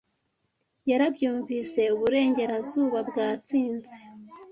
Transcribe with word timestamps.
'Yarabyumvise, 0.89 1.81
Uburengerazuba 1.95 2.97
bwatsinze, 3.09 3.95